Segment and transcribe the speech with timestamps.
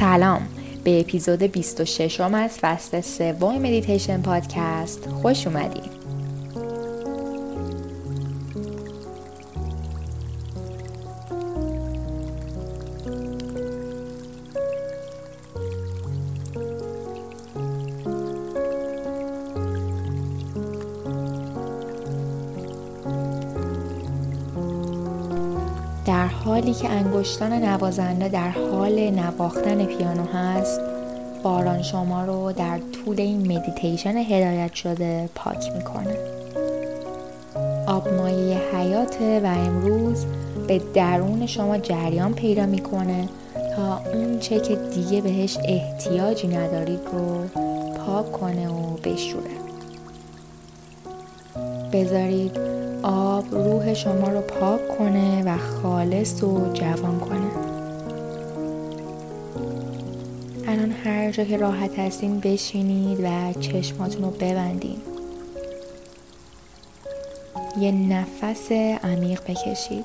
[0.00, 0.59] سلام.
[0.84, 5.89] به اپیزود 26 م از فصل سوم مدیتیشن پادکست خوش اومدید.
[26.10, 30.80] در حالی که انگشتان نوازنده در حال نواختن پیانو هست
[31.42, 36.16] باران شما رو در طول این مدیتیشن هدایت شده پاک می‌کنه.
[37.86, 40.24] آبمایه حیاته و امروز
[40.68, 43.28] به درون شما جریان پیدا می‌کنه
[43.76, 47.44] تا اون چه که دیگه بهش احتیاجی ندارید رو
[48.06, 49.50] پاک کنه و بشوره.
[51.92, 57.50] بذارید آب روح شما رو پاک کنه و خالص و جوان کنه.
[60.66, 65.00] الان هر جا که راحت هستین بشینید و چشماتون رو ببندید
[67.80, 68.72] یه نفس
[69.04, 70.04] عمیق بکشید.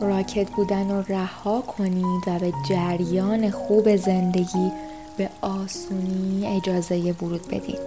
[0.00, 4.72] راکت بودن رو رها کنید و به جریان خوب زندگی
[5.18, 7.78] به آسونی اجازه ورود بدید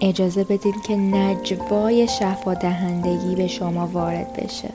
[0.00, 4.70] اجازه بدید که نجوای شفا دهندگی به شما وارد بشه.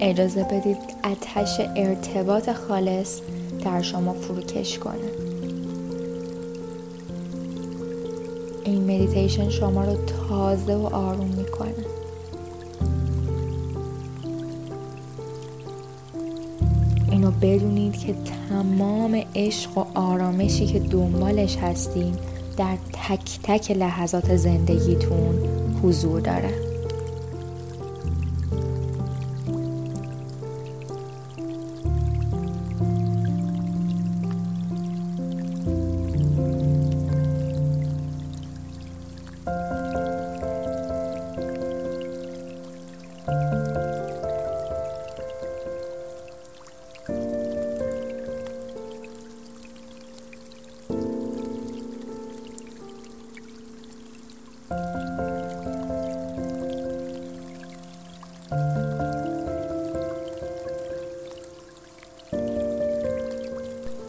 [0.00, 3.20] اجازه بدید اتش ارتباط خالص
[3.64, 5.19] در شما فروکش کنه.
[9.10, 9.96] مدیتیشن شما رو
[10.28, 11.74] تازه و آروم می‌کنه.
[17.10, 18.14] اینو بدونید که
[18.48, 22.14] تمام عشق و آرامشی که دنبالش هستین
[22.56, 25.34] در تک تک لحظات زندگیتون
[25.82, 26.69] حضور داره.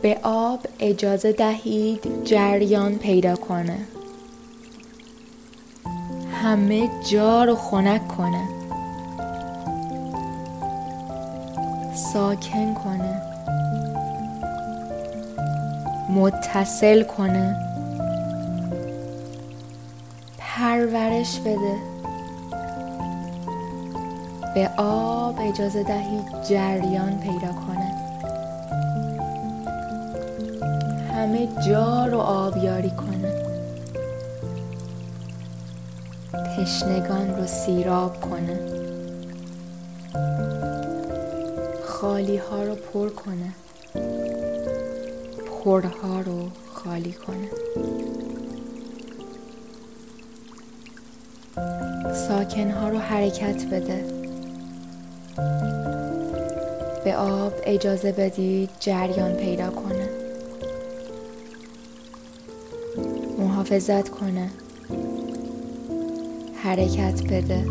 [0.02, 3.78] به آب اجازه دهید جریان پیدا کنه.
[6.44, 8.48] همه جا رو خنک کنه.
[11.96, 13.22] ساکن کنه.
[16.10, 17.56] متصل کنه.
[20.38, 21.76] پرورش بده.
[24.56, 27.71] به آب اجازه دهید جریان پیدا کنه.
[31.32, 33.34] همه جا رو آبیاری کنه.
[36.34, 38.60] تشنگان رو سیراب کنه.
[41.84, 43.52] خالی ها رو پر کنه.
[45.64, 47.50] پرها رو خالی کنه.
[52.14, 54.06] ساکنها رو حرکت بده.
[57.04, 60.01] به آب اجازه بدید جریان پیدا کنه.
[63.72, 64.50] محافظت کنه.
[66.64, 67.66] حرکت بده.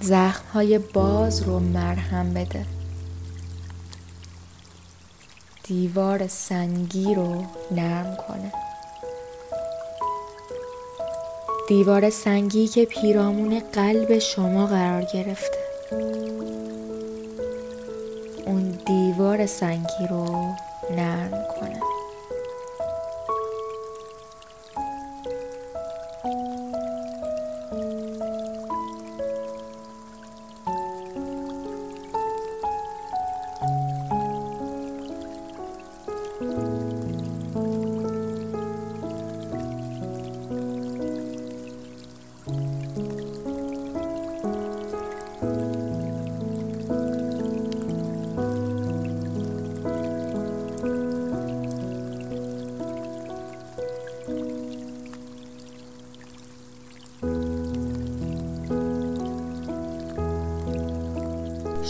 [0.00, 2.66] زخم های باز رو مرهم بده.
[5.62, 8.52] دیوار سنگی رو نرم کنه.
[11.68, 15.58] دیوار سنگی که پیرامون قلب شما قرار گرفته.
[18.46, 20.54] اون دیوار سنگی رو
[20.96, 21.95] نرم کنه.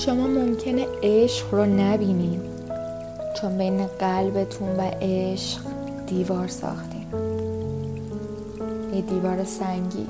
[0.06, 2.40] شما ممکنه عشق رو نبینید
[3.40, 5.60] چون بین قلبتون و عشق
[6.06, 7.06] دیوار ساختیم
[8.94, 10.06] یه دیوار سنگی.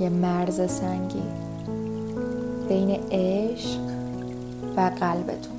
[0.00, 1.22] یه مرز سنگی.
[2.68, 3.80] بین عشق
[4.76, 5.58] و قلبتون.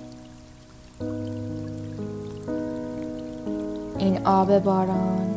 [3.97, 5.29] این آب باران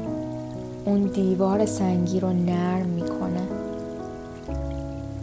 [0.84, 3.45] اون دیوار سنگی رو نرم می‌کنه.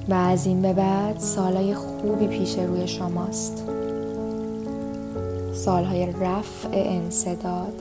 [0.09, 3.63] و از این به بعد سالهای خوبی پیش روی شماست.
[5.53, 7.73] سالهای رفع انصداد.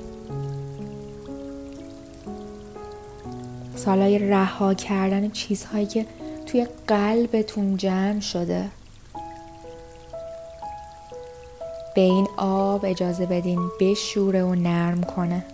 [3.76, 6.06] سالهای رها کردن چیزهایی که
[6.46, 8.68] توی قلبتون جمع شده.
[11.94, 15.44] به این آب اجازه بدین بشوره و نرم کنه.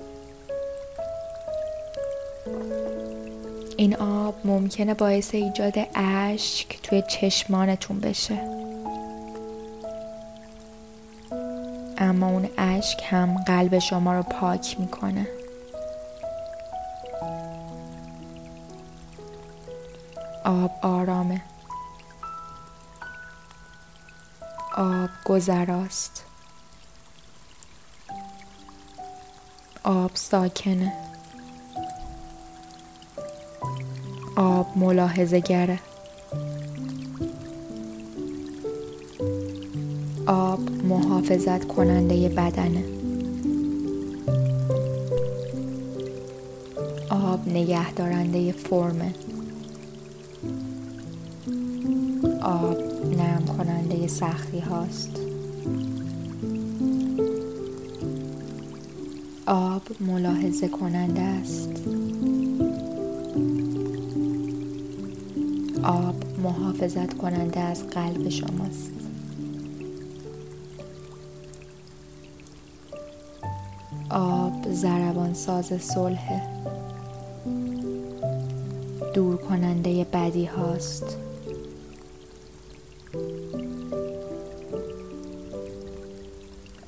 [3.77, 8.39] این آب ممکنه باعث ایجاد اشک توی چشمانتون بشه.
[11.99, 15.27] اما اون اشک هم قلب شما رو پاک می‌کنه.
[20.45, 21.43] آب آرامه.
[24.77, 26.25] آب گذراست.
[29.85, 31.08] آب ساکنه.
[34.39, 35.79] آب ملاحظه گره.
[40.27, 42.85] آب محافظت کننده بدنه.
[47.11, 49.15] آب نگهدارنده فرمه.
[52.43, 52.77] آب
[53.17, 55.11] نرم کننده سختی هاست.
[59.47, 61.71] آب ملاحظه کننده است.
[65.85, 68.93] آب محافظت کننده از قلب شماست.
[74.11, 76.49] آب زربان ساز صلح
[79.15, 81.17] دور کننده بدی هاست.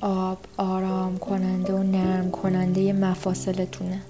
[0.01, 4.01] آب آرام کننده و نرم کننده مفاصلتونه.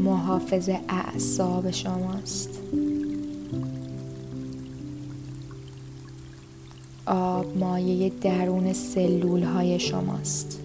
[0.00, 2.50] محافظ اعصاب شماست.
[7.06, 10.60] آب مایه درون سلول های شماست.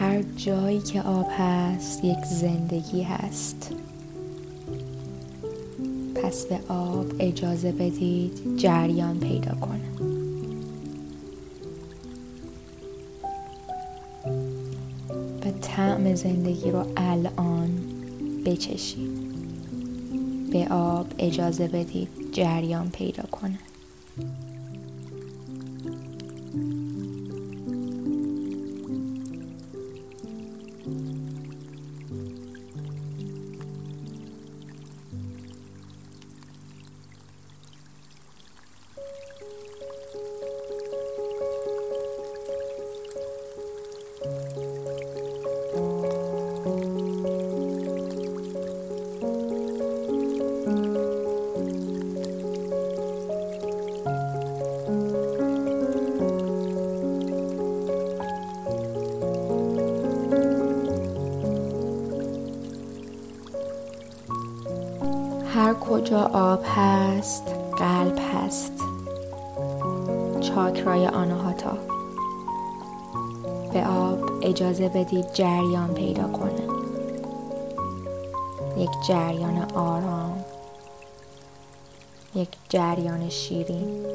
[0.00, 3.70] هر جایی که آب هست یک زندگی هست.
[6.14, 10.19] پس به آب اجازه بدید جریان پیدا کنه
[16.00, 17.70] طعم زندگی رو الان
[18.46, 19.10] بچشید.
[20.52, 23.58] به آب اجازه بدید جریان پیدا کنه.
[66.16, 68.72] آب هست قلب هست.
[70.40, 71.76] چاکرای آناهاتا.
[73.72, 76.62] به آب اجازه بدید جریان پیدا کنه.
[78.76, 80.44] یک جریان آرام
[82.34, 84.06] یک جریان شیرین.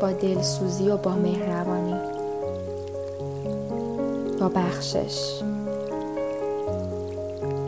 [0.00, 2.00] با دلسوزی و با مهربانی.
[4.40, 5.42] با بخشش.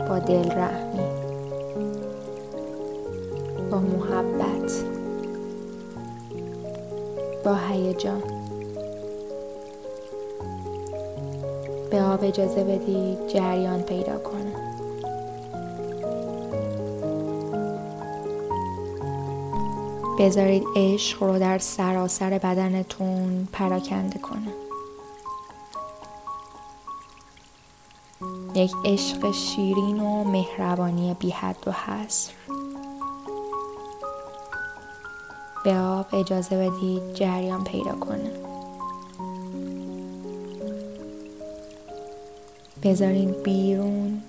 [0.09, 1.08] با دل رحمی
[3.71, 4.71] با محبت
[7.45, 8.23] با هیجان.
[11.91, 14.69] به آب اجازه بدید جریان پیدا کنه
[20.19, 24.53] بذارید عشق رو در سراسر بدنتون پراکنده کنه
[28.55, 32.33] یک عشق شیرین و مهربانی بی حد و حصر.
[35.63, 38.31] به آب اجازه بدید جریان پیدا کنه
[42.83, 44.21] بذارین بیرون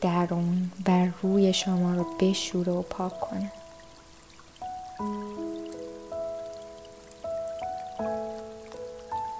[0.00, 3.52] درون بر روی شما رو بشوره و پاک کنه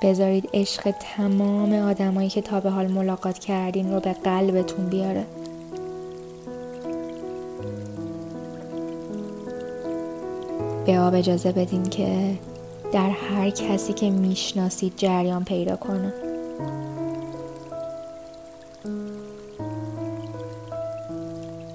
[0.03, 5.27] بذارید عشق تمام آدمایی که تا به حال ملاقات کردین رو به قلبتون بیاره.
[10.87, 12.39] به آب اجازه بدین که
[12.93, 16.13] در هر کسی که می‌شناسید جریان پیدا کنه.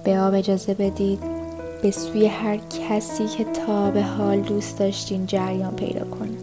[0.03, 1.19] به آب اجازه بدید
[1.81, 6.37] به سوی هر کسی که تا به حال دوست داشتین جریان پیدا کنه.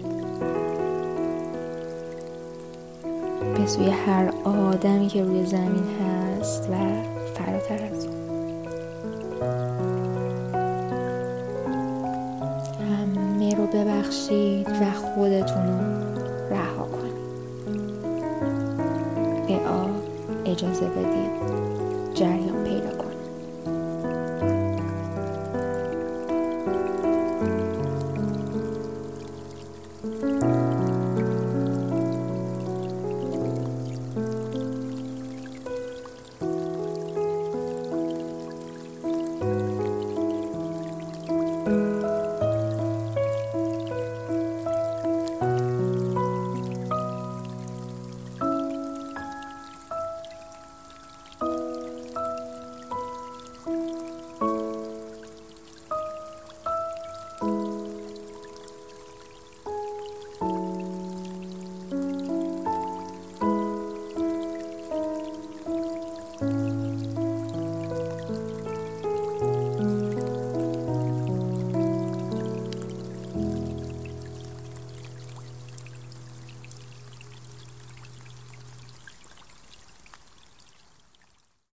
[3.58, 6.74] به سوی هر آدمی که روی زمین هست و
[7.34, 8.15] فراتر از اون.
[13.56, 15.80] رو ببخشید و خودتون رو
[16.50, 17.16] رها کنید.
[19.46, 19.90] به آب
[20.46, 21.30] اجازه بدید
[22.14, 22.65] جریان